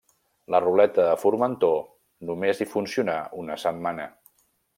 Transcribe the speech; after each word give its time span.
La 0.53 0.61
ruleta 0.63 1.03
a 1.09 1.19
Formentor 1.23 1.77
només 2.31 2.63
hi 2.65 2.67
funcionà 2.73 3.19
una 3.45 3.59
setmana. 3.67 4.09